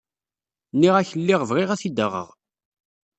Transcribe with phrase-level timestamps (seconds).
[0.73, 2.29] Nniɣ-ak lliɣ bɣiɣ ad t-id-aɣeɣ.